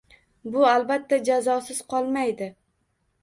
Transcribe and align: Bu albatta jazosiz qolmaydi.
Bu 0.53 0.63
albatta 0.69 1.19
jazosiz 1.27 1.81
qolmaydi. 1.95 2.49